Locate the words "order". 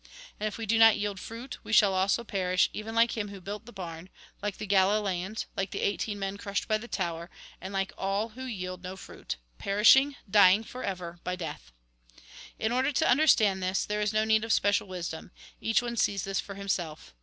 12.71-12.91